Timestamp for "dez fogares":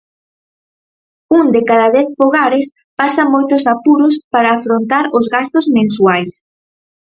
1.97-2.67